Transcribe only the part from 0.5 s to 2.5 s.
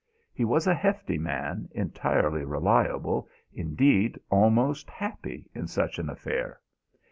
a hefty man, entirely